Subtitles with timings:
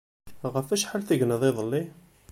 [0.53, 1.83] Ɣef acḥal tegneḍ iḍelli?